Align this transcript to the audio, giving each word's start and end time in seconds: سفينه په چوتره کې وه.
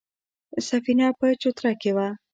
سفينه 0.67 1.07
په 1.19 1.25
چوتره 1.41 1.71
کې 1.81 1.91
وه. 1.95 2.07